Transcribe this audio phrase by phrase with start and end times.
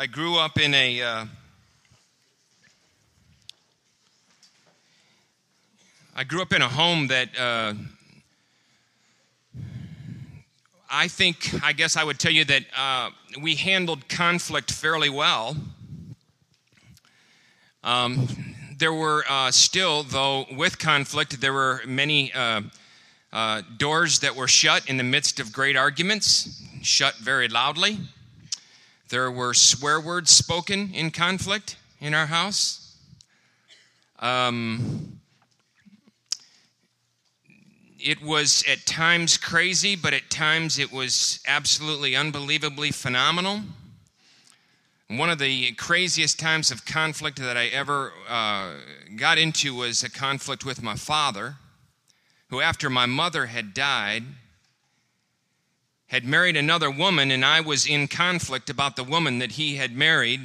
[0.00, 1.26] I grew up in a uh,
[6.14, 7.74] I grew up in a home that uh,
[10.88, 13.10] I think I guess I would tell you that uh,
[13.42, 15.56] we handled conflict fairly well.
[17.82, 18.28] Um,
[18.78, 22.60] there were uh, still, though, with conflict, there were many uh,
[23.32, 27.98] uh, doors that were shut in the midst of great arguments, shut very loudly.
[29.08, 32.96] There were swear words spoken in conflict in our house.
[34.18, 35.20] Um,
[37.98, 43.62] it was at times crazy, but at times it was absolutely unbelievably phenomenal.
[45.08, 48.74] One of the craziest times of conflict that I ever uh,
[49.16, 51.56] got into was a conflict with my father,
[52.50, 54.24] who, after my mother had died,
[56.08, 59.92] had married another woman, and I was in conflict about the woman that he had
[59.92, 60.40] married.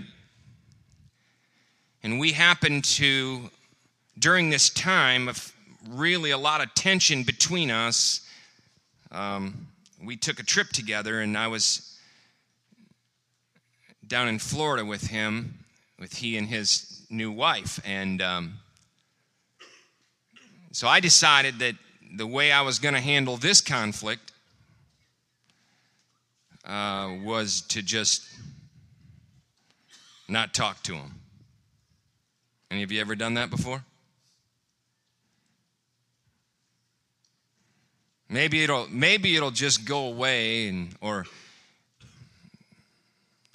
[2.03, 3.49] And we happened to,
[4.19, 5.53] during this time of
[5.89, 8.27] really a lot of tension between us,
[9.11, 9.67] um,
[10.03, 11.97] we took a trip together, and I was
[14.05, 15.59] down in Florida with him,
[15.97, 17.79] with he and his new wife.
[17.85, 18.55] And um,
[20.73, 21.75] so I decided that
[22.17, 24.32] the way I was going to handle this conflict
[26.65, 28.23] uh, was to just
[30.27, 31.11] not talk to him.
[32.71, 33.83] Any of you ever done that before?
[38.29, 41.25] Maybe it'll maybe it'll just go away and or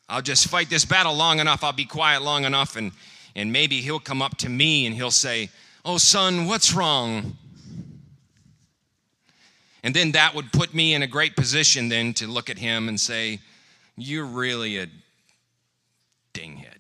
[0.09, 2.92] I'll just fight this battle long enough, I'll be quiet long enough and
[3.34, 5.51] and maybe he'll come up to me and he'll say,
[5.84, 7.36] "Oh son, what's wrong?"
[9.89, 12.91] And then that would put me in a great position then to look at him
[12.91, 13.39] and say,
[13.97, 14.86] You're really a
[16.34, 16.77] dinghead.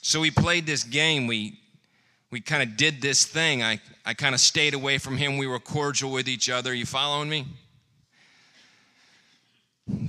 [0.00, 1.26] So we played this game.
[1.26, 1.58] We,
[2.30, 3.64] we kind of did this thing.
[3.64, 5.36] I, I kind of stayed away from him.
[5.36, 6.72] We were cordial with each other.
[6.72, 7.46] You following me?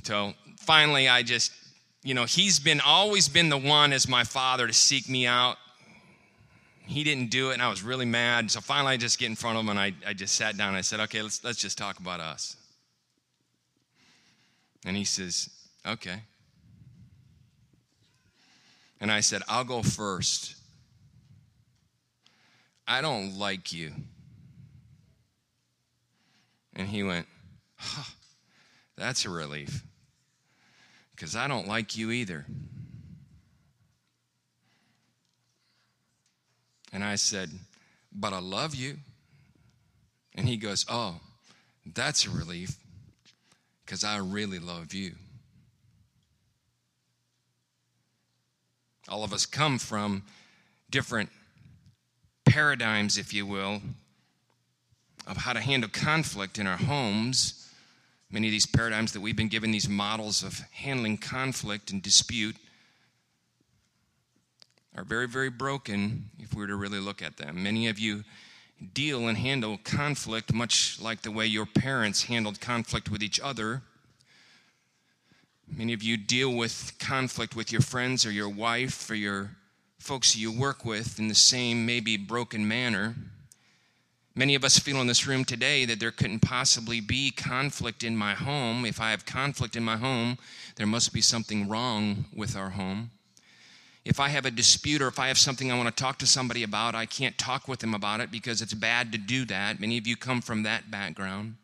[0.04, 1.52] So finally, I just,
[2.04, 5.58] you know, he's been always been the one as my father to seek me out
[6.86, 8.52] he didn't do it, and I was really mad.
[8.52, 10.70] So finally, I just get in front of him, and I, I just sat down
[10.70, 12.58] and I said, Okay, let's, let's just talk about us.
[14.86, 15.50] And he says,
[15.86, 16.22] Okay.
[19.00, 20.56] And I said, I'll go first.
[22.88, 23.94] I don't like you.
[26.76, 27.28] And he went,
[27.78, 28.12] huh,
[28.98, 29.84] That's a relief.
[31.16, 32.46] Because I don't like you either.
[36.94, 37.50] And I said,
[38.14, 38.98] But I love you.
[40.36, 41.16] And he goes, Oh,
[41.86, 42.78] that's a relief
[43.84, 45.14] because I really love you.
[49.10, 50.24] All of us come from
[50.90, 51.30] different
[52.46, 53.82] paradigms, if you will,
[55.28, 57.70] of how to handle conflict in our homes.
[58.32, 62.56] Many of these paradigms that we've been given, these models of handling conflict and dispute,
[64.96, 67.64] are very, very broken if we were to really look at them.
[67.64, 68.24] Many of you
[68.94, 73.82] deal and handle conflict much like the way your parents handled conflict with each other.
[75.68, 79.52] Many of you deal with conflict with your friends or your wife or your
[79.98, 83.16] folks you work with in the same, maybe broken manner.
[84.36, 88.18] Many of us feel in this room today that there couldn't possibly be conflict in
[88.18, 88.86] my home.
[88.86, 90.38] If I have conflict in my home,
[90.76, 93.12] there must be something wrong with our home
[94.06, 96.28] if I have a dispute or if I have something I want to talk to
[96.28, 99.80] somebody about, I can't talk with them about it because it's bad to do that.
[99.80, 101.56] Many of you come from that background.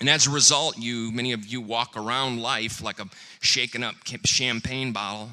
[0.00, 3.08] And as a result, you many of you walk around life like a
[3.40, 5.30] shaken up champagne bottle.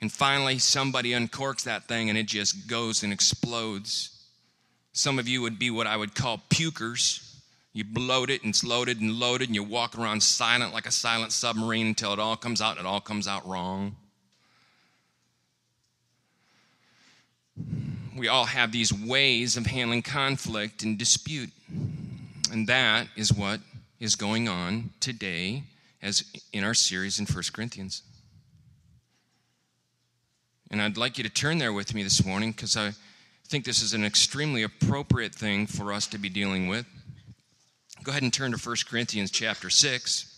[0.00, 4.10] And finally somebody uncorks that thing and it just goes and explodes.
[4.92, 7.28] Some of you would be what I would call pukers.
[7.72, 10.90] You bloat it and it's loaded and loaded and you walk around silent like a
[10.90, 13.96] silent submarine until it all comes out and it all comes out wrong.
[18.16, 21.50] We all have these ways of handling conflict and dispute.
[22.50, 23.60] And that is what
[23.98, 25.62] is going on today
[26.02, 28.02] as in our series in 1 Corinthians.
[30.70, 32.92] And I'd like you to turn there with me this morning because I
[33.46, 36.86] think this is an extremely appropriate thing for us to be dealing with.
[38.02, 40.31] Go ahead and turn to 1 Corinthians chapter 6.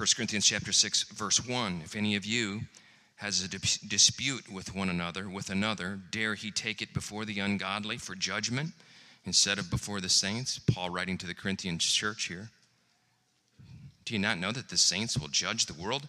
[0.00, 2.62] 1 Corinthians chapter 6 verse 1 if any of you
[3.16, 3.48] has a
[3.86, 8.70] dispute with one another, with another, dare he take it before the ungodly for judgment
[9.26, 10.58] instead of before the saints?
[10.58, 12.48] Paul writing to the Corinthian church here.
[14.06, 16.08] Do you not know that the saints will judge the world?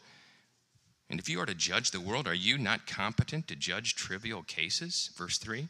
[1.10, 4.42] And if you are to judge the world, are you not competent to judge trivial
[4.42, 5.10] cases?
[5.18, 5.68] Verse 3.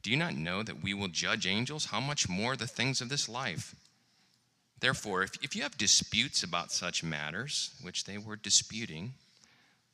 [0.00, 1.84] Do you not know that we will judge angels?
[1.84, 3.74] How much more the things of this life?
[4.80, 9.14] Therefore, if, if you have disputes about such matters, which they were disputing,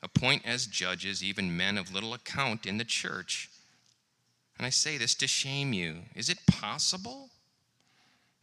[0.03, 3.49] appoint as judges even men of little account in the church.
[4.57, 6.03] And I say this to shame you.
[6.15, 7.29] Is it possible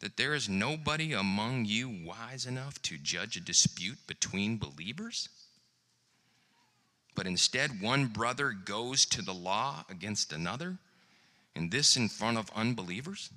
[0.00, 5.28] that there is nobody among you wise enough to judge a dispute between believers?
[7.14, 10.78] But instead, one brother goes to the law against another,
[11.54, 13.30] and this in front of unbelievers?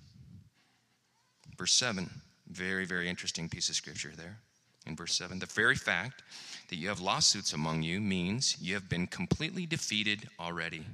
[1.58, 2.10] Verse 7,
[2.50, 4.38] very, very interesting piece of scripture there.
[4.86, 6.22] In verse 7, the very fact
[6.70, 10.78] that you have lawsuits among you means you have been completely defeated already.
[10.78, 10.86] And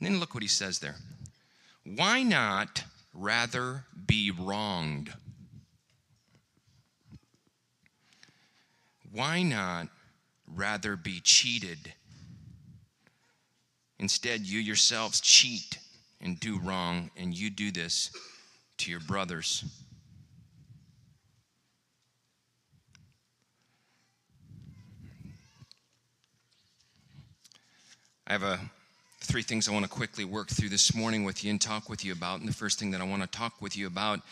[0.00, 0.96] then look what he says there.
[1.84, 5.12] Why not rather be wronged?
[9.10, 9.88] Why not
[10.46, 11.94] rather be cheated?
[13.98, 15.78] Instead, you yourselves cheat
[16.20, 18.10] and do wrong, and you do this
[18.78, 19.83] to your brothers.
[28.34, 28.58] Have a
[29.20, 32.04] three things I want to quickly work through this morning with you and talk with
[32.04, 32.40] you about.
[32.40, 34.22] And the first thing that I want to talk with you about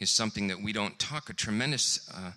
[0.00, 2.32] is something that we don't talk a tremendous, uh,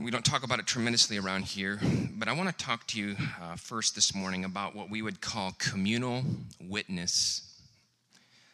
[0.00, 1.80] we don't talk about it tremendously around here.
[2.16, 5.20] But I want to talk to you uh, first this morning about what we would
[5.20, 6.22] call communal
[6.60, 7.60] witness.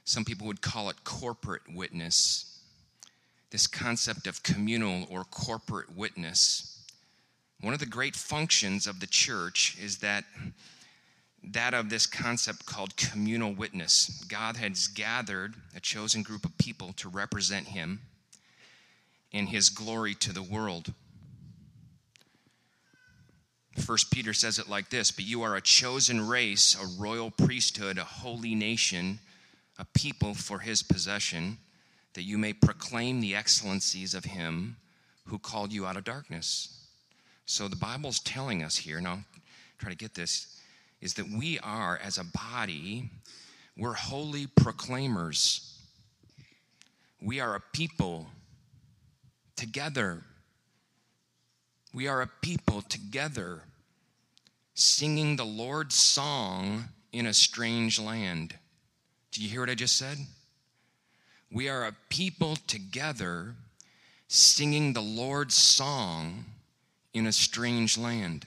[0.07, 2.59] Some people would call it corporate witness.
[3.51, 6.87] This concept of communal or corporate witness.
[7.61, 10.25] One of the great functions of the church is that
[11.53, 14.25] that of this concept called communal witness.
[14.29, 18.01] God has gathered a chosen group of people to represent Him
[19.31, 20.93] in His glory to the world.
[23.79, 27.99] First Peter says it like this But you are a chosen race, a royal priesthood,
[27.99, 29.19] a holy nation,
[29.79, 31.59] a people for His possession,
[32.15, 34.77] that you may proclaim the excellencies of Him
[35.27, 36.87] who called you out of darkness.
[37.47, 39.21] So the Bible's telling us here, now
[39.79, 40.61] try to get this
[41.05, 43.11] is that we are, as a body,
[43.77, 45.79] we're holy proclaimers.
[47.21, 48.29] We are a people
[49.55, 50.23] together.
[51.93, 53.65] We are a people together
[54.73, 58.55] singing the Lord's song in a strange land.
[59.31, 60.17] Do you hear what I just said?
[61.53, 63.57] We are a people together
[64.29, 66.47] singing the Lord's song
[67.13, 68.47] in a strange land.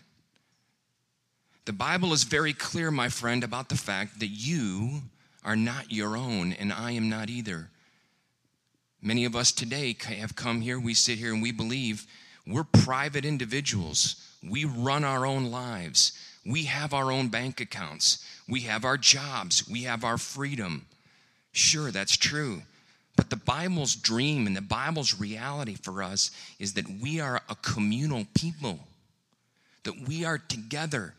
[1.68, 5.02] The Bible is very clear, my friend, about the fact that you
[5.44, 7.70] are not your own, and I am not either.
[9.02, 12.08] Many of us today have come here, we sit here, and we believe
[12.48, 14.16] we're private individuals.
[14.42, 16.14] We run our own lives.
[16.46, 18.26] We have our own bank accounts.
[18.48, 19.68] We have our jobs.
[19.70, 20.86] We have our freedom.
[21.52, 22.62] Sure, that's true.
[23.18, 27.56] But the Bible's dream and the Bible's reality for us is that we are a
[27.56, 28.80] communal people,
[29.84, 31.14] that we are together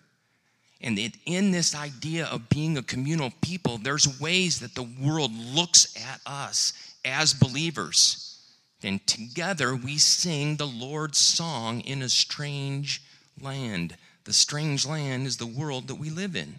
[0.81, 5.97] and in this idea of being a communal people, there's ways that the world looks
[5.97, 6.73] at us
[7.05, 8.41] as believers.
[8.83, 13.03] And together we sing the Lord's song in a strange
[13.41, 13.97] land.
[14.23, 16.55] The strange land is the world that we live in.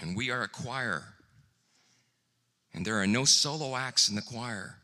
[0.00, 1.04] And we are a choir.
[2.74, 4.78] And there are no solo acts in the choir.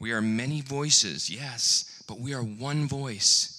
[0.00, 3.57] We are many voices, yes, but we are one voice.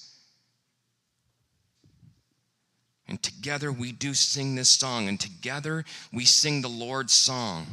[3.09, 7.65] And together we do sing this song, and together we sing the Lord's song.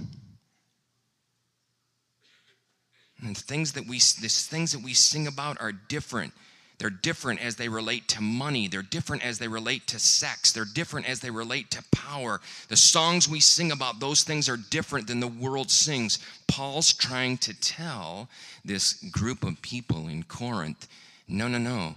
[3.22, 6.32] And things that we these things that we sing about are different.
[6.78, 8.68] They're different as they relate to money.
[8.68, 10.52] They're different as they relate to sex.
[10.52, 12.40] They're different as they relate to power.
[12.68, 16.18] The songs we sing about those things are different than the world sings.
[16.48, 18.28] Paul's trying to tell
[18.64, 20.88] this group of people in Corinth,
[21.28, 21.96] no, no, no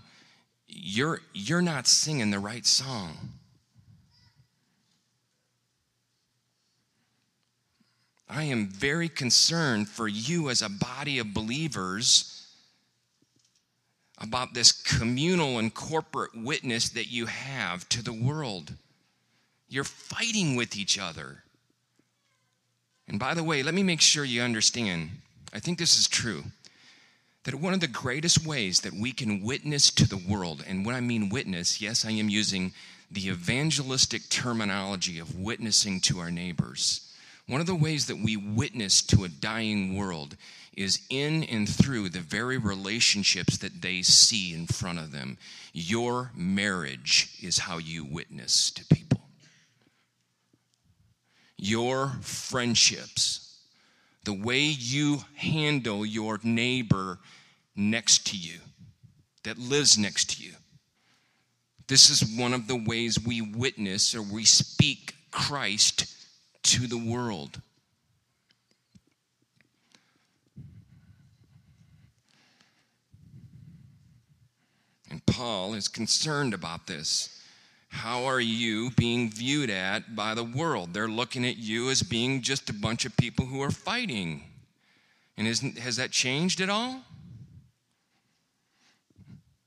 [0.69, 3.17] you're, you're not singing the right song.
[8.29, 12.47] I am very concerned for you as a body of believers
[14.19, 18.73] about this communal and corporate witness that you have to the world.
[19.67, 21.43] You're fighting with each other.
[23.07, 25.09] And by the way, let me make sure you understand.
[25.51, 26.43] I think this is true
[27.43, 30.95] that one of the greatest ways that we can witness to the world, and when
[30.95, 32.73] I mean witness, yes, I am using
[33.11, 37.13] the evangelistic terminology of witnessing to our neighbors.
[37.47, 40.35] One of the ways that we witness to a dying world
[40.77, 45.37] is in and through the very relationships that they see in front of them.
[45.73, 49.21] Your marriage is how you witness to people.
[51.57, 53.48] Your friendships,
[54.29, 57.17] the way you handle your neighbor
[57.75, 58.59] next to you,
[59.43, 60.51] that lives next to you.
[61.87, 66.15] This is one of the ways we witness or we speak Christ
[66.61, 67.59] to the world.
[75.09, 77.38] And Paul is concerned about this.
[77.89, 80.93] How are you being viewed at by the world?
[80.93, 84.43] They're looking at you as being just a bunch of people who are fighting.
[85.37, 87.01] And has that changed at all?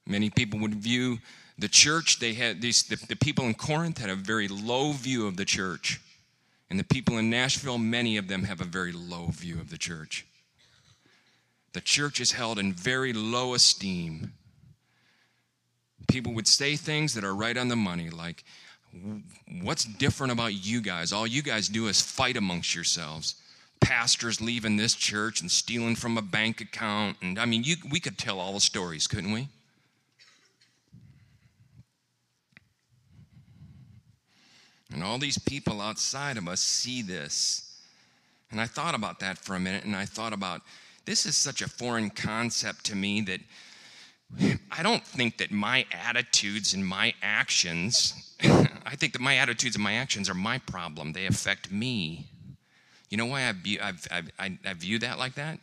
[0.06, 1.18] Many people would view
[1.58, 5.26] the church, they had these, the, the people in Corinth had a very low view
[5.26, 6.00] of the church.
[6.70, 9.78] And the people in Nashville, many of them have a very low view of the
[9.78, 10.26] church.
[11.72, 14.32] The church is held in very low esteem.
[16.08, 18.44] People would say things that are right on the money, like,
[19.62, 21.12] What's different about you guys?
[21.12, 23.36] All you guys do is fight amongst yourselves.
[23.80, 27.16] Pastors leaving this church and stealing from a bank account.
[27.22, 29.48] And I mean, you, we could tell all the stories, couldn't we?
[34.92, 37.80] And all these people outside of us see this.
[38.50, 40.60] And I thought about that for a minute, and I thought about
[41.06, 43.40] this is such a foreign concept to me that
[44.70, 49.84] I don't think that my attitudes and my actions, I think that my attitudes and
[49.84, 51.12] my actions are my problem.
[51.12, 52.26] They affect me.
[53.10, 53.92] You know why I view, I,
[54.38, 55.58] I, I view that like that?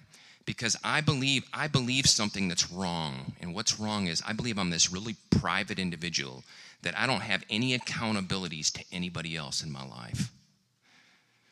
[0.46, 4.70] Because I believe I believe something that's wrong, and what's wrong is I believe I'm
[4.70, 6.44] this really private individual
[6.82, 10.32] that I don't have any accountabilities to anybody else in my life.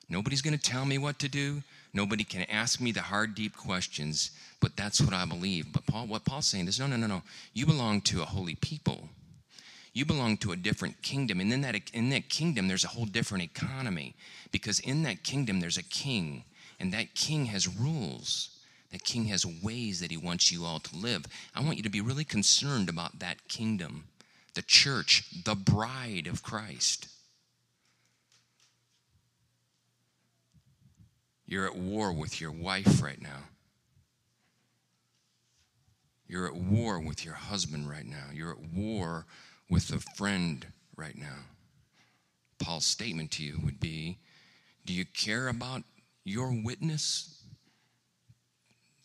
[0.10, 1.64] Nobody's going to tell me what to do.
[1.94, 5.74] Nobody can ask me the hard, deep questions, but that's what I believe.
[5.74, 7.24] But Paul, what Paul's saying is no, no, no, no.
[7.54, 9.10] You belong to a holy people.
[9.94, 11.40] You belong to a different kingdom.
[11.40, 14.16] And in that, in that kingdom, there's a whole different economy.
[14.52, 16.44] Because in that kingdom, there's a king,
[16.80, 18.50] and that king has rules.
[18.92, 21.26] That king has ways that he wants you all to live.
[21.54, 24.06] I want you to be really concerned about that kingdom
[24.54, 27.08] the church, the bride of Christ.
[31.48, 33.44] You're at war with your wife right now.
[36.28, 38.26] You're at war with your husband right now.
[38.34, 39.26] You're at war
[39.70, 40.66] with a friend
[40.98, 41.46] right now.
[42.60, 44.18] Paul's statement to you would be
[44.86, 45.84] Do you care about
[46.26, 47.44] your witness?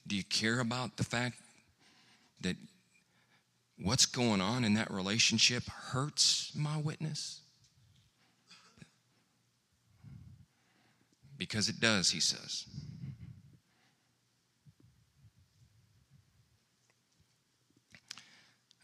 [0.04, 1.36] Do you care about the fact
[2.40, 2.56] that
[3.80, 7.42] what's going on in that relationship hurts my witness?
[11.42, 12.66] Because it does, he says.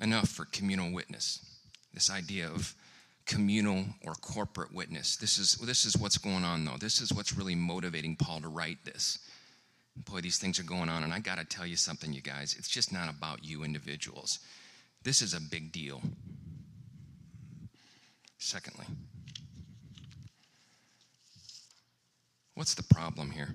[0.01, 1.61] Enough for communal witness.
[1.95, 2.75] This idea of
[3.27, 5.17] communal or corporate witness.
[5.17, 6.79] This is, this is what's going on, though.
[6.81, 9.21] This is what's really motivating Paul to write this.
[9.95, 12.57] Boy, these things are going on, and I got to tell you something, you guys.
[12.59, 14.41] It's just not about you individuals.
[15.05, 16.03] This is a big deal.
[18.39, 18.87] Secondly,
[22.59, 23.55] what's the problem here?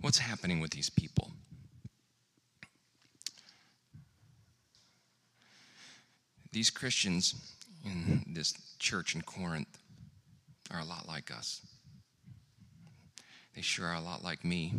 [0.00, 1.32] What's happening with these people?
[6.52, 7.34] These Christians
[7.84, 9.76] in this church in Corinth
[10.70, 11.66] are a lot like us.
[13.56, 14.74] They sure are a lot like me.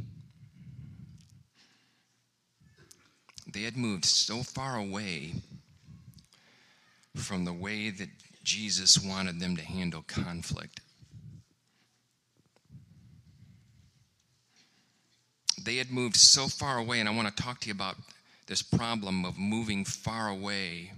[3.51, 5.33] they had moved so far away
[7.15, 8.09] from the way that
[8.43, 10.81] Jesus wanted them to handle conflict.
[15.65, 17.95] They had moved so far away, and I want to talk to you about
[18.45, 20.91] this problem of moving far away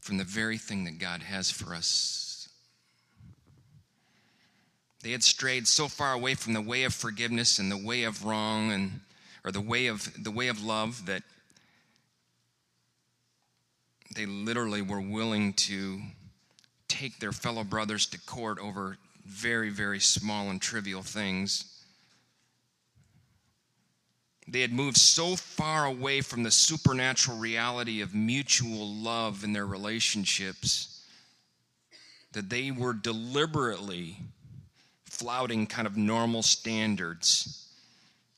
[0.00, 2.48] from the very thing that God has for us.
[5.04, 8.24] They had strayed so far away from the way of forgiveness and the way of
[8.24, 9.00] wrong and
[9.44, 11.22] or the way of the way of love that
[14.16, 16.00] they literally were willing to
[16.88, 21.77] take their fellow brothers to court over very very small and trivial things
[24.50, 29.66] they had moved so far away from the supernatural reality of mutual love in their
[29.66, 31.04] relationships
[32.32, 34.16] that they were deliberately
[35.04, 37.68] flouting kind of normal standards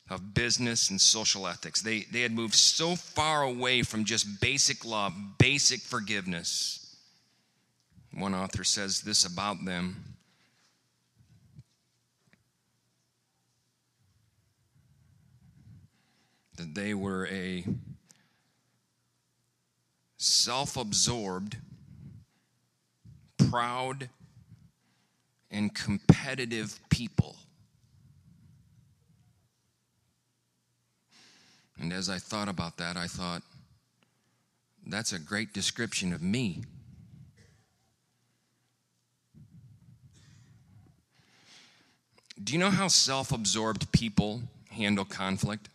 [0.08, 1.82] of business and social ethics.
[1.82, 6.96] They, they had moved so far away from just basic love, basic forgiveness.
[8.12, 10.10] One author says this about them
[16.74, 17.64] that they were a
[20.16, 21.56] self absorbed,
[23.50, 24.08] proud,
[25.50, 27.36] and competitive people.
[31.80, 33.42] And as I thought about that, I thought,
[34.86, 36.62] that's a great description of me.
[42.42, 45.68] Do you know how self absorbed people handle conflict?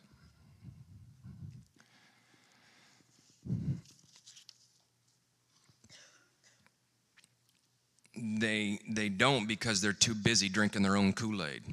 [8.17, 11.63] They, they don't because they're too busy drinking their own Kool Aid.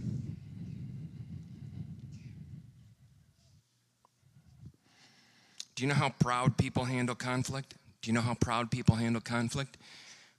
[5.74, 7.74] Do you know how proud people handle conflict?
[8.02, 9.78] Do you know how proud people handle conflict?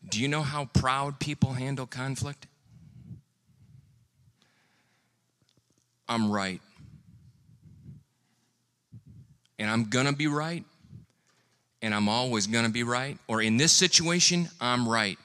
[0.10, 2.48] Do you know how proud people handle conflict?
[6.08, 6.62] I'm right.
[9.58, 10.64] And I'm going to be right.
[11.82, 13.18] And I'm always going to be right.
[13.28, 15.18] Or in this situation, I'm right.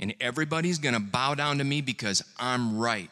[0.00, 3.10] And everybody's to bow down to me because I'm right.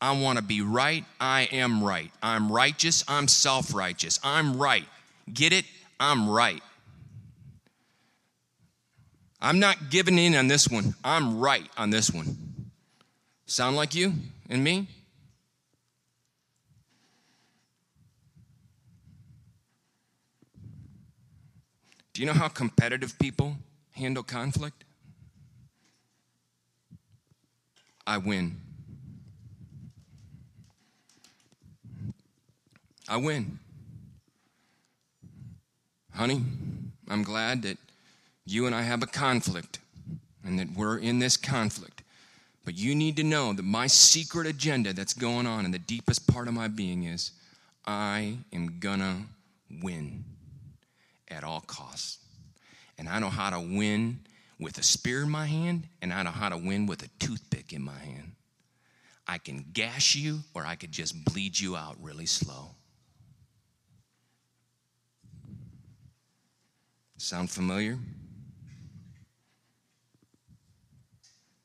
[0.00, 1.04] I want to be right.
[1.20, 2.10] I am right.
[2.22, 3.04] I'm righteous.
[3.06, 4.18] I'm self righteous.
[4.24, 4.86] I'm right.
[5.32, 5.66] Get it?
[5.98, 6.62] I'm right.
[9.42, 10.94] I'm not giving in on this one.
[11.04, 12.70] I'm right on this one.
[13.46, 14.12] Sound like you
[14.48, 14.86] and me?
[22.12, 23.56] Do you know how competitive people
[23.92, 24.84] handle conflict?
[28.06, 28.56] I win.
[33.08, 33.58] I win.
[36.14, 36.42] Honey,
[37.08, 37.78] I'm glad that
[38.44, 39.78] you and I have a conflict
[40.44, 42.02] and that we're in this conflict.
[42.64, 46.26] But you need to know that my secret agenda that's going on in the deepest
[46.26, 47.32] part of my being is
[47.86, 49.22] I am gonna
[49.82, 50.24] win
[51.28, 52.18] at all costs.
[52.98, 54.20] And I know how to win
[54.60, 57.72] with a spear in my hand, and I know how to win with a toothpick
[57.72, 58.32] in my hand.
[59.26, 62.70] I can gash you, or I could just bleed you out really slow.
[67.16, 67.98] Sound familiar?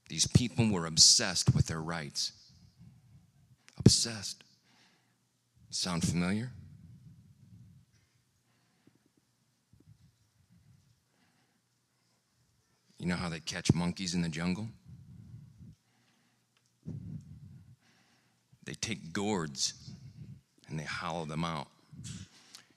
[0.07, 2.31] These people were obsessed with their rights.
[3.77, 4.43] Obsessed.
[5.69, 6.51] Sound familiar?
[13.05, 14.67] You know how they catch monkeys in the jungle?
[18.63, 19.75] They take gourds
[20.67, 21.67] and they hollow them out.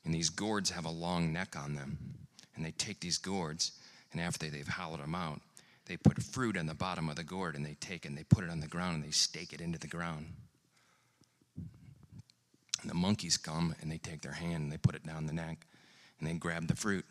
[0.05, 1.97] And these gourds have a long neck on them.
[2.55, 3.73] And they take these gourds,
[4.13, 5.41] and after they've hollowed them out,
[5.87, 8.45] they put fruit on the bottom of the gourd and they take and they put
[8.45, 10.27] it on the ground and they stake it into the ground.
[11.57, 15.33] And the monkeys come and they take their hand and they put it down the
[15.33, 15.67] neck
[16.19, 17.07] and they grab the fruit.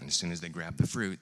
[0.00, 1.20] And as soon as they grab the fruit,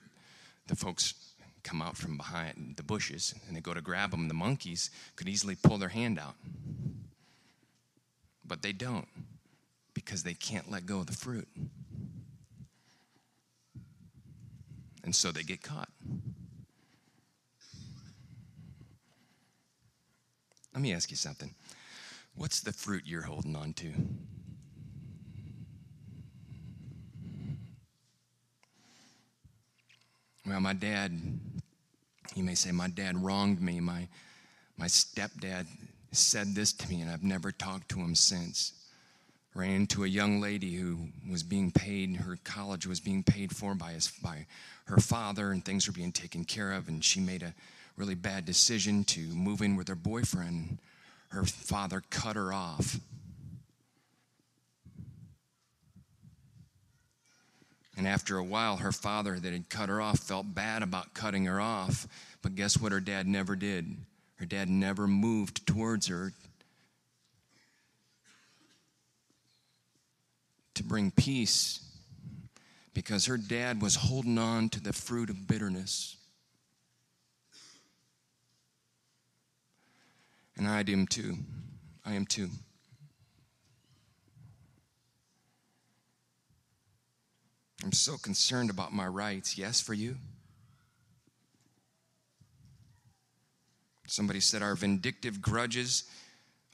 [0.69, 1.15] the folks
[1.63, 4.27] come out from behind the bushes and they go to grab them.
[4.27, 6.35] The monkeys could easily pull their hand out.
[8.45, 9.07] But they don't
[9.93, 11.47] because they can't let go of the fruit.
[15.03, 15.89] And so they get caught.
[20.73, 21.55] Let me ask you something.
[22.35, 23.91] What's the fruit you're holding on to?
[30.49, 31.11] Well, my dad,
[32.33, 33.79] you may say, my dad wronged me.
[33.79, 34.07] My,
[34.77, 35.67] my stepdad
[36.11, 38.73] said this to me, and I've never talked to him since.
[39.53, 43.75] Ran into a young lady who was being paid, her college was being paid for
[43.75, 44.47] by, his, by
[44.85, 47.53] her father, and things were being taken care of, and she made a
[47.95, 50.79] really bad decision to move in with her boyfriend.
[51.27, 52.99] Her father cut her off.
[57.99, 61.43] And after a while, her father that had cut her off felt bad about cutting
[61.43, 62.07] her off.
[62.41, 63.97] But guess what her dad never did?
[64.35, 66.31] Her dad never moved towards her
[70.75, 71.81] to bring peace
[72.93, 76.15] because her dad was holding on to the fruit of bitterness.
[80.55, 81.35] And I am too.
[82.05, 82.47] I am too.
[87.83, 89.57] I'm so concerned about my rights.
[89.57, 90.17] Yes, for you?
[94.07, 96.03] Somebody said our vindictive grudges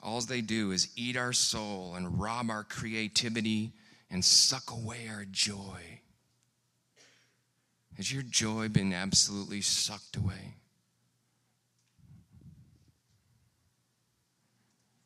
[0.06, 3.74] all they do is eat our soul and rob our creativity
[4.12, 6.00] and suck away our joy.
[7.98, 10.58] Has your joy been absolutely sucked away?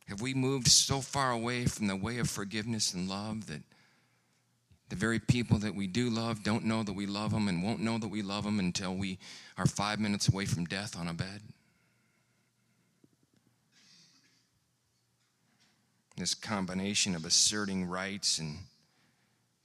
[0.10, 3.62] Have we moved so far away from the way of forgiveness and love that
[4.90, 7.80] the very people that we do love don't know that we love them and won't
[7.80, 9.20] know that we love them until we
[9.58, 11.42] are five minutes away from death on a bed?
[16.18, 18.58] This combination of asserting rights and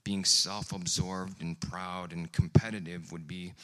[0.05, 3.55] being self absorbed and proud and competitive would be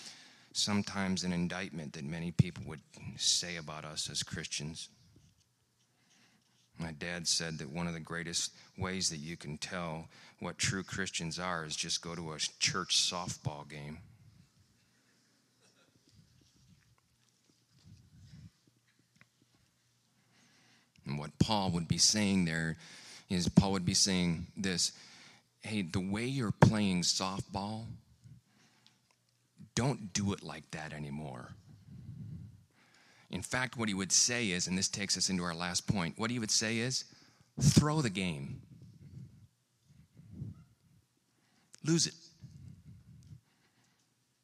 [0.52, 2.80] sometimes an indictment that many people would
[3.16, 4.88] say about us as Christians.
[6.80, 10.82] My dad said that one of the greatest ways that you can tell what true
[10.82, 13.98] Christians are is just go to a church softball game.
[21.04, 22.78] And what Paul would be saying there
[23.28, 24.92] is Paul would be saying this
[25.62, 27.84] hey, the way you're playing softball,
[29.74, 31.50] don't do it like that anymore.
[33.30, 36.18] In fact, what he would say is, and this takes us into our last point,
[36.18, 37.04] what he would say is,
[37.60, 38.60] throw the game.
[41.84, 42.14] Lose it.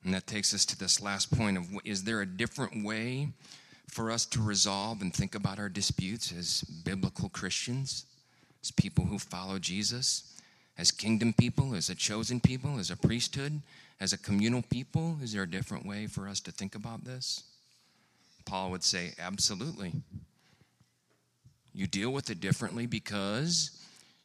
[0.05, 3.29] And that takes us to this last point of is there a different way
[3.89, 8.07] for us to resolve and think about our disputes as biblical Christians,
[8.63, 10.33] as people who follow Jesus,
[10.79, 13.61] as kingdom people, as a chosen people, as a priesthood,
[14.01, 15.17] as a communal people?
[15.23, 17.43] Is there a different way for us to think about this?
[18.47, 19.93] Paul would say, absolutely.
[21.75, 23.71] You deal with it differently because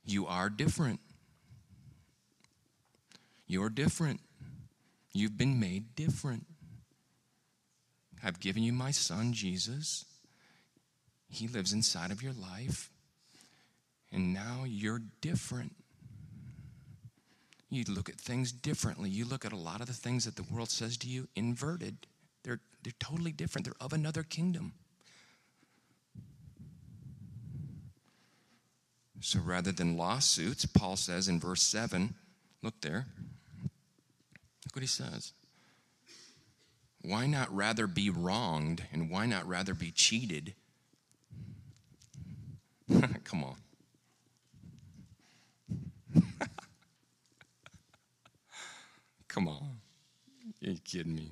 [0.06, 1.02] you are different.
[3.48, 4.22] You're different.
[5.12, 6.46] You've been made different.
[8.24, 10.06] I've given you my son, Jesus.
[11.28, 12.90] He lives inside of your life.
[14.12, 15.76] And now you're different.
[17.70, 19.10] You look at things differently.
[19.10, 22.08] You look at a lot of the things that the world says to you inverted.
[22.84, 24.74] They're, totally different, they're of another kingdom.
[29.20, 32.16] So rather than lawsuits, Paul says in verse 7,
[32.64, 33.06] look there.
[34.66, 35.34] Look what he says.
[37.04, 40.56] Why not rather be wronged and why not rather be cheated?
[43.24, 43.58] Come on.
[49.28, 49.80] Come on.
[50.64, 51.32] Are you kidding me?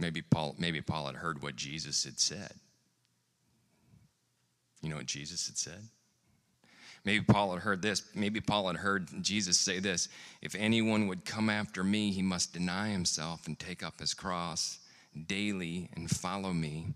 [0.00, 2.54] Maybe Paul, maybe Paul had heard what Jesus had said.
[4.82, 5.88] You know what Jesus had said?
[7.04, 8.02] Maybe Paul had heard this.
[8.14, 10.08] Maybe Paul had heard Jesus say this
[10.40, 14.78] If anyone would come after me, he must deny himself and take up his cross
[15.26, 16.94] daily and follow me.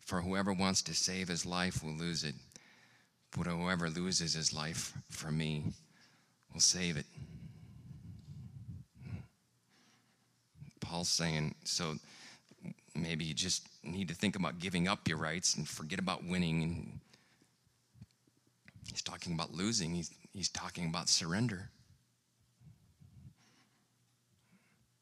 [0.00, 2.34] For whoever wants to save his life will lose it,
[3.36, 5.64] but whoever loses his life for me
[6.52, 7.06] will save it.
[10.80, 11.96] Paul's saying, so
[12.94, 16.62] maybe you just need to think about giving up your rights and forget about winning.
[16.62, 17.00] And
[18.90, 21.70] he's talking about losing, he's, he's talking about surrender.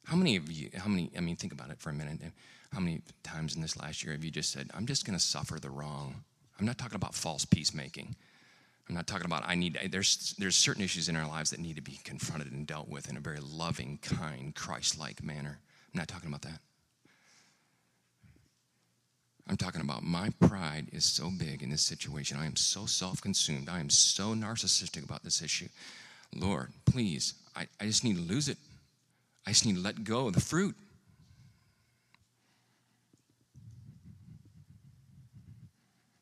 [0.04, 2.20] How many of you, how many, I mean, think about it for a minute.
[2.72, 5.24] How many times in this last year have you just said, I'm just going to
[5.24, 6.24] suffer the wrong?
[6.58, 8.16] I'm not talking about false peacemaking.
[8.88, 11.76] I'm not talking about I need there's there's certain issues in our lives that need
[11.76, 15.60] to be confronted and dealt with in a very loving, kind, Christ-like manner.
[15.92, 16.60] I'm not talking about that.
[19.52, 22.38] I'm talking about my pride is so big in this situation.
[22.40, 23.68] I am so self consumed.
[23.68, 25.68] I am so narcissistic about this issue.
[26.34, 28.56] Lord, please, I, I just need to lose it.
[29.46, 30.74] I just need to let go of the fruit.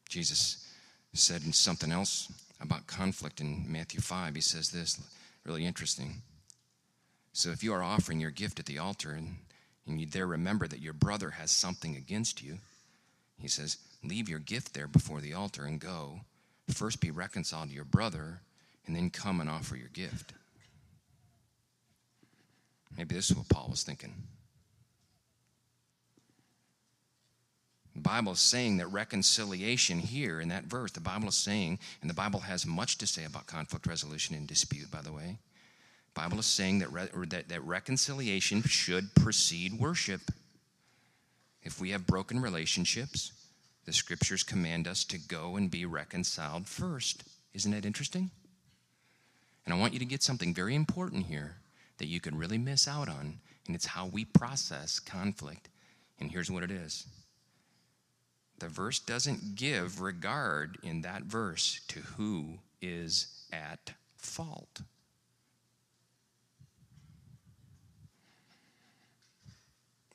[0.09, 0.66] Jesus
[1.12, 4.35] said something else about conflict in Matthew 5.
[4.35, 5.01] He says this,
[5.45, 6.14] really interesting.
[7.33, 9.37] So if you are offering your gift at the altar and,
[9.87, 12.59] and you there remember that your brother has something against you,
[13.40, 16.20] he says, Leave your gift there before the altar and go.
[16.68, 18.40] First be reconciled to your brother,
[18.87, 20.33] and then come and offer your gift.
[22.96, 24.14] Maybe this is what Paul was thinking.
[27.94, 32.09] The Bible is saying that reconciliation here in that verse, the Bible is saying, and
[32.09, 35.38] the Bible has much to say about conflict resolution and dispute, by the way.
[36.14, 40.22] Bible is saying that, re- that, that reconciliation should precede worship.
[41.62, 43.33] If we have broken relationships,
[43.85, 47.25] the scriptures command us to go and be reconciled first.
[47.55, 48.31] Isn't that interesting?
[49.64, 51.57] And I want you to get something very important here
[51.99, 55.68] that you could really miss out on, and it's how we process conflict.
[56.18, 57.07] And here's what it is
[58.59, 64.83] the verse doesn't give regard in that verse to who is at fault.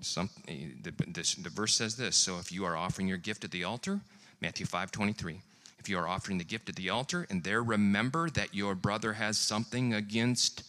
[0.01, 3.51] Some, the, this, the verse says this so if you are offering your gift at
[3.51, 4.01] the altar
[4.41, 5.39] matthew 5 23
[5.85, 9.13] if you are offering the gift at the altar and there remember that your brother
[9.13, 10.63] has something against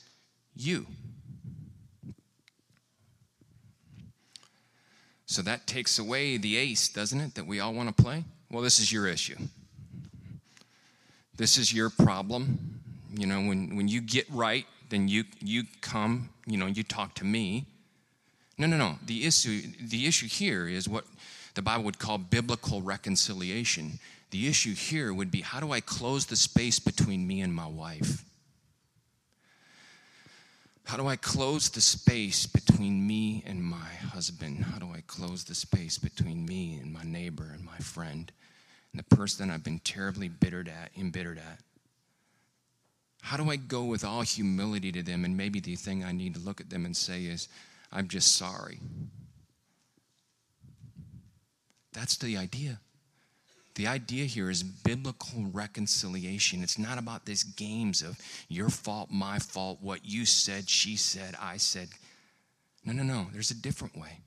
[0.55, 0.87] you.
[5.25, 8.25] So that takes away the ace doesn't it that we all want to play?
[8.51, 9.39] Well this is your issue.
[11.35, 12.81] This is your problem.
[13.15, 17.15] You know when, when you get right then you you come you know you talk
[17.15, 17.65] to me
[18.59, 18.99] no, no, no.
[19.05, 21.05] The issue, the issue here is what
[21.55, 23.99] the Bible would call biblical reconciliation.
[24.31, 27.67] The issue here would be how do I close the space between me and my
[27.67, 28.25] wife?
[30.85, 34.65] How do I close the space between me and my husband?
[34.65, 38.31] How do I close the space between me and my neighbor and my friend
[38.93, 41.59] and the person I've been terribly bittered at, embittered at?
[43.21, 45.25] How do I go with all humility to them?
[45.25, 47.49] And maybe the thing I need to look at them and say is,
[47.93, 48.81] I'm just sorry.
[51.93, 52.81] That's the idea.
[53.77, 56.63] The idea here is biblical reconciliation.
[56.63, 58.19] It's not about these games of
[58.49, 61.89] your fault, my fault, what you said, she said, I said.
[62.85, 63.27] No, no, no.
[63.33, 64.21] There's a different way.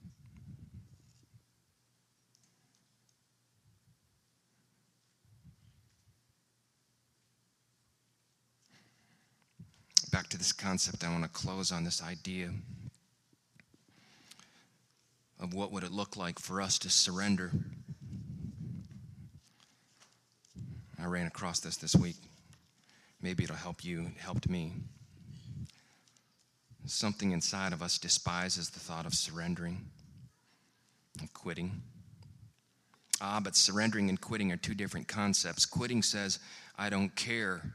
[10.11, 12.51] Back to this concept, I want to close on this idea
[15.39, 17.51] of what would it look like for us to surrender.
[21.01, 22.17] I ran across this this week.
[23.21, 24.07] Maybe it'll help you.
[24.07, 24.73] It helped me.
[26.85, 29.85] Something inside of us despises the thought of surrendering
[31.19, 31.81] and quitting.
[33.21, 35.65] Ah, but surrendering and quitting are two different concepts.
[35.65, 36.39] Quitting says,
[36.77, 37.73] I don't care.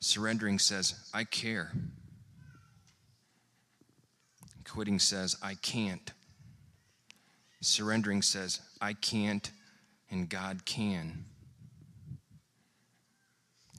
[0.00, 1.72] Surrendering says, I care.
[4.64, 6.12] Quitting says, I can't.
[7.60, 9.50] Surrendering says, I can't
[10.10, 11.24] and God can.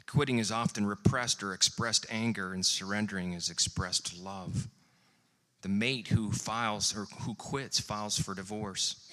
[0.06, 4.68] Quitting is often repressed or expressed anger, and surrendering is expressed love.
[5.62, 9.08] The mate who files or who quits files for divorce.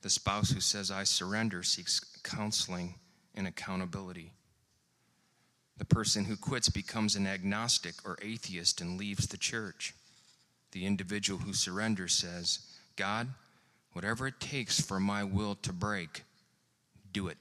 [0.00, 2.94] The spouse who says, I surrender, seeks counseling
[3.34, 4.32] and accountability.
[5.76, 9.94] The person who quits becomes an agnostic or atheist and leaves the church.
[10.72, 12.60] The individual who surrenders says,
[12.96, 13.28] God,
[13.92, 16.22] Whatever it takes for my will to break,
[17.12, 17.38] do it.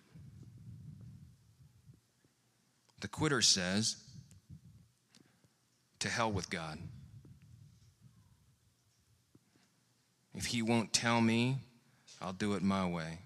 [3.01, 3.97] The quitter says,
[5.99, 6.79] To hell with God.
[10.33, 11.57] If he won't tell me,
[12.21, 13.19] I'll do it my way.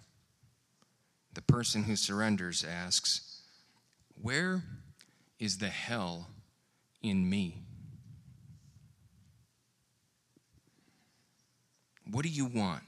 [1.34, 3.42] The person who surrenders asks,
[4.22, 4.64] Where
[5.40, 6.28] is the hell
[7.02, 7.64] in me?
[12.10, 12.84] What do you want?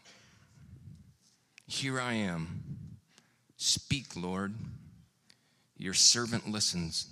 [1.68, 2.64] Here I am.
[3.58, 4.54] Speak, Lord.
[5.78, 7.08] Your servant listens.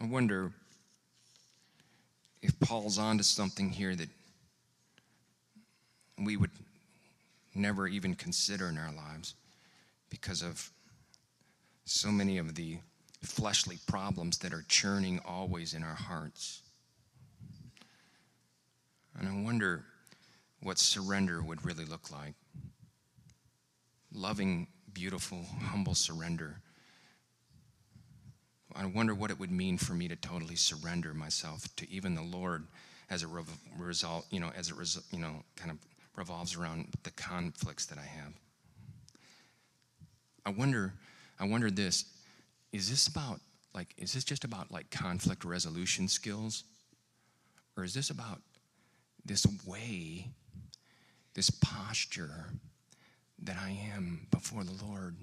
[0.00, 0.52] I wonder
[2.42, 4.08] if Paul's onto something here that
[6.18, 6.50] we would
[7.54, 9.34] never even consider in our lives
[10.10, 10.70] because of
[11.84, 12.78] so many of the
[13.22, 16.62] fleshly problems that are churning always in our hearts.
[19.18, 19.84] And I wonder
[20.62, 22.34] what surrender would really look like.
[24.12, 26.60] Loving, beautiful, humble surrender.
[28.74, 32.22] I wonder what it would mean for me to totally surrender myself to even the
[32.22, 32.66] Lord
[33.10, 33.28] as a
[33.78, 35.78] result, you know, as a result, you know, kind of
[36.16, 38.32] revolves around the conflicts that I have.
[40.46, 40.92] I wonder,
[41.38, 42.04] I wonder this
[42.74, 43.40] is this about
[43.72, 46.64] like is this just about like conflict resolution skills
[47.76, 48.40] or is this about
[49.24, 50.28] this way
[51.34, 52.46] this posture
[53.40, 55.16] that i am before the lord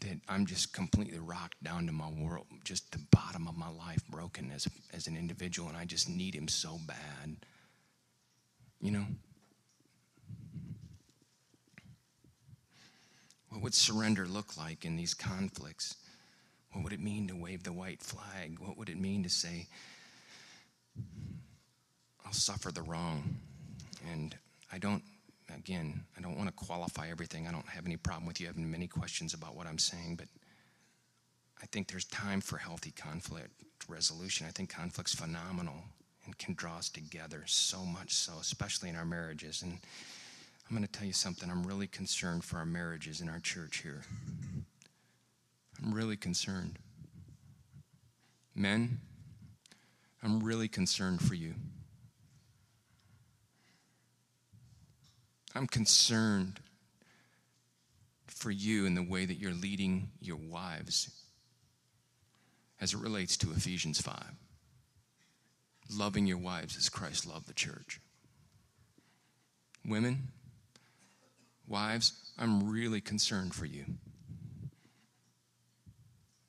[0.00, 4.02] that i'm just completely rocked down to my world just the bottom of my life
[4.10, 7.36] broken as, as an individual and i just need him so bad
[8.80, 9.06] you know?
[13.50, 15.96] What would surrender look like in these conflicts?
[16.72, 18.58] What would it mean to wave the white flag?
[18.60, 19.66] What would it mean to say,
[22.24, 23.38] I'll suffer the wrong
[24.10, 24.36] and
[24.72, 25.02] I don't
[25.56, 27.46] again, I don't want to qualify everything.
[27.46, 30.28] I don't have any problem with you having many questions about what I'm saying, but
[31.62, 34.46] I think there's time for healthy conflict resolution.
[34.46, 35.84] I think conflict's phenomenal
[36.28, 39.62] and can draw us together so much so, especially in our marriages.
[39.62, 39.78] And
[40.68, 41.50] I'm going to tell you something.
[41.50, 44.02] I'm really concerned for our marriages in our church here.
[45.82, 46.78] I'm really concerned.
[48.54, 48.98] Men,
[50.22, 51.54] I'm really concerned for you.
[55.54, 56.60] I'm concerned
[58.26, 61.08] for you in the way that you're leading your wives
[62.82, 64.14] as it relates to Ephesians 5.
[65.90, 68.00] Loving your wives as Christ loved the church.
[69.86, 70.28] Women,
[71.66, 73.84] wives, I'm really concerned for you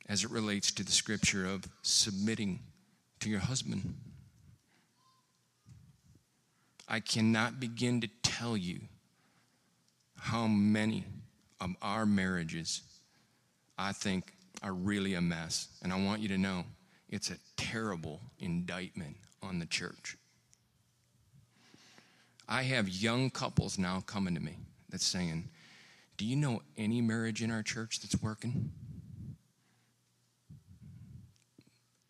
[0.09, 2.59] as it relates to the scripture of submitting
[3.19, 3.95] to your husband.
[6.87, 8.79] I cannot begin to tell you
[10.17, 11.05] how many
[11.61, 12.81] of our marriages
[13.77, 15.67] I think are really a mess.
[15.83, 16.65] And I want you to know
[17.07, 20.17] it's a terrible indictment on the church.
[22.47, 24.57] I have young couples now coming to me
[24.89, 25.49] that's saying,
[26.17, 28.71] Do you know any marriage in our church that's working?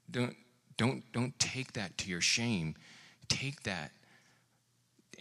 [0.09, 0.35] Don't,
[0.77, 2.75] don't, don't take that to your shame.
[3.27, 3.91] Take that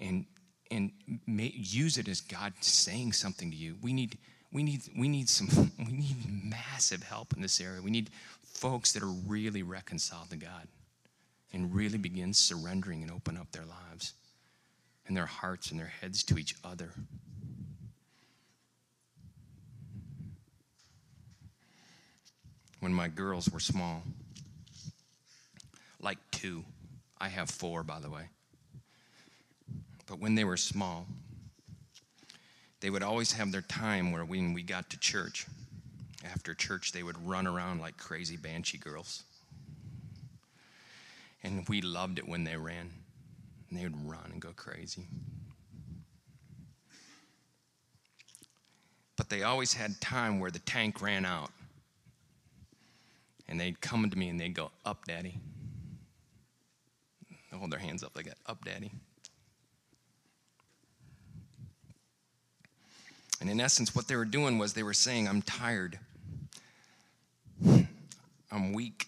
[0.01, 0.25] and,
[0.71, 0.93] and
[1.27, 3.77] may, use it as God saying something to you.
[3.83, 4.19] We need,
[4.53, 7.83] we need, we need some, we need massive help in this area.
[7.83, 8.11] We need
[8.45, 10.69] folks that are really reconciled to God
[11.53, 14.15] and really begin surrendering and open up their lives
[15.07, 16.91] and their hearts and their heads to each other.
[22.81, 24.03] When my girls were small,
[26.01, 26.65] like two,
[27.19, 28.29] I have four, by the way.
[30.07, 31.07] But when they were small,
[32.81, 35.47] they would always have their time where when we got to church,
[36.25, 39.25] after church, they would run around like crazy banshee girls.
[41.49, 42.91] And we loved it when they ran.
[43.71, 45.07] And they would run and go crazy.
[49.17, 51.51] But they always had time where the tank ran out.
[53.49, 55.41] And they'd come to me and they'd go, Up, Daddy.
[57.51, 58.93] They hold their hands up like that, Up, Daddy.
[63.41, 65.99] And in essence, what they were doing was they were saying, I'm tired.
[68.53, 69.07] I'm weak.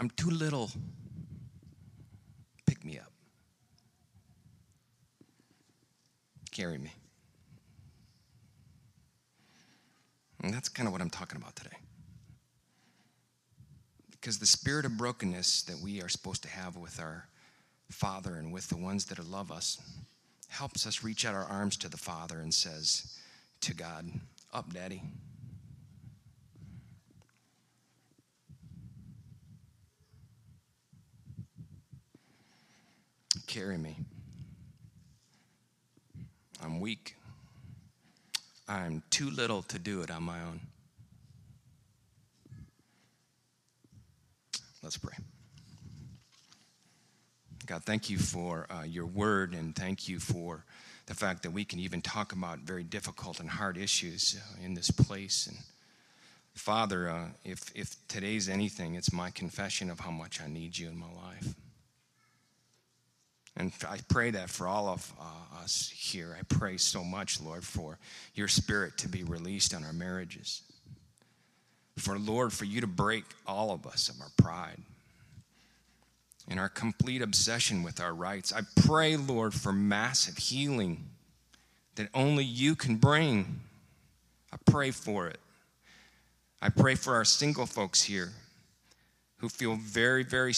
[0.00, 0.70] I'm too little.
[2.66, 3.12] Pick me up.
[6.56, 6.90] Carry me.
[10.42, 11.76] And that's kind of what I'm talking about today.
[14.10, 17.28] Because the spirit of brokenness that we are supposed to have with our
[17.90, 19.82] Father and with the ones that love us
[20.48, 23.18] helps us reach out our arms to the Father and says
[23.60, 24.06] to God,
[24.54, 25.02] Up, Daddy.
[33.46, 33.98] Carry me.
[36.80, 37.16] Weak.
[38.68, 40.60] I'm too little to do it on my own.
[44.82, 45.14] Let's pray.
[47.66, 50.64] God, thank you for uh, your word and thank you for
[51.06, 54.74] the fact that we can even talk about very difficult and hard issues uh, in
[54.74, 55.48] this place.
[55.48, 55.56] And
[56.54, 60.88] Father, uh, if, if today's anything, it's my confession of how much I need you
[60.88, 61.54] in my life.
[63.56, 66.36] And I pray that for all of uh, us here.
[66.38, 67.98] I pray so much, Lord, for
[68.34, 70.62] your spirit to be released on our marriages.
[71.96, 74.82] For, Lord, for you to break all of us of our pride
[76.48, 78.52] and our complete obsession with our rights.
[78.52, 81.08] I pray, Lord, for massive healing
[81.94, 83.60] that only you can bring.
[84.52, 85.40] I pray for it.
[86.60, 88.32] I pray for our single folks here
[89.38, 90.54] who feel very, very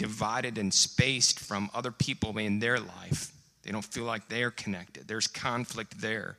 [0.00, 3.32] divided and spaced from other people in their life.
[3.62, 6.38] They don't feel like they're connected, there's conflict there.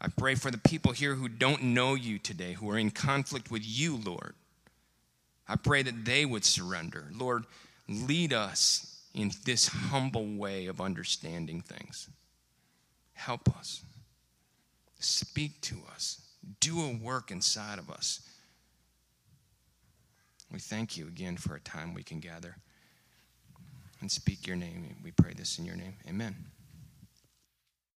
[0.00, 3.50] I pray for the people here who don't know you today, who are in conflict
[3.50, 4.34] with you, Lord.
[5.48, 7.06] I pray that they would surrender.
[7.12, 7.46] Lord,
[7.88, 12.08] lead us in this humble way of understanding things.
[13.14, 13.82] Help us.
[15.00, 16.20] Speak to us.
[16.60, 18.20] Do a work inside of us.
[20.52, 22.56] We thank you again for a time we can gather
[24.00, 24.96] and speak your name.
[25.02, 25.94] We pray this in your name.
[26.08, 26.36] Amen.